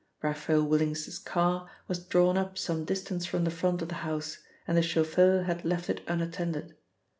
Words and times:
Raphael 0.23 0.63
Willings's 0.63 1.19
car 1.19 1.69
was 1.87 1.99
drawn 2.03 2.35
up 2.35 2.57
some 2.57 2.85
distance 2.85 3.27
from 3.27 3.43
the 3.43 3.51
front 3.51 3.83
of 3.83 3.89
the 3.89 3.93
house, 4.01 4.39
and 4.67 4.75
the 4.75 4.81
chauffeur 4.81 5.43
had 5.43 5.63
left 5.63 5.91
it 5.91 6.01
unattended. 6.07 6.73